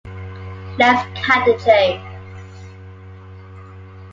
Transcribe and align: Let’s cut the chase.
Let’s 0.79 1.05
cut 1.27 1.45
the 1.45 1.55
chase. 1.63 2.01